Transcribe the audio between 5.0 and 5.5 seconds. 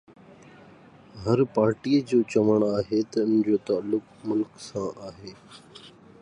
آهي